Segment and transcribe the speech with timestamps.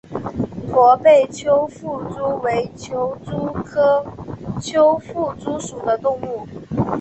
[0.67, 4.03] 驼背丘腹蛛为球蛛科
[4.59, 6.47] 丘腹蛛属的动物。